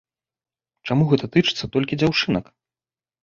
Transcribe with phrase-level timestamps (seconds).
[0.87, 2.45] Чаму гэта тычыцца толькі дзяўчынак?